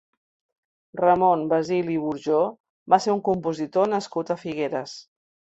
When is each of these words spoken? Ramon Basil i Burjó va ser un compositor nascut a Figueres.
Ramon 1.01 1.43
Basil 1.51 1.91
i 1.97 1.97
Burjó 2.05 2.39
va 2.95 2.99
ser 3.05 3.13
un 3.19 3.23
compositor 3.29 3.93
nascut 3.93 4.35
a 4.35 4.41
Figueres. 4.47 4.99